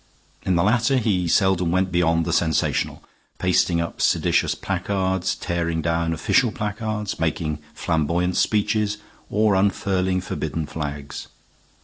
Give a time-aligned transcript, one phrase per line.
[0.41, 3.03] In the latter he seldom went beyond the sensational
[3.37, 8.97] pasting up seditious placards, tearing down official placards, making flamboyant speeches,
[9.29, 11.27] or unfurling forbidden flags.